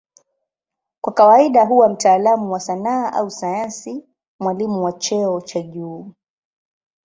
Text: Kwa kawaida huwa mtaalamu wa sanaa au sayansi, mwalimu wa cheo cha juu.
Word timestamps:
Kwa 1.01 1.13
kawaida 1.13 1.65
huwa 1.65 1.89
mtaalamu 1.89 2.51
wa 2.51 2.59
sanaa 2.59 3.11
au 3.13 3.29
sayansi, 3.31 4.03
mwalimu 4.39 4.83
wa 4.83 4.91
cheo 4.91 5.41
cha 5.41 5.61
juu. 5.61 6.11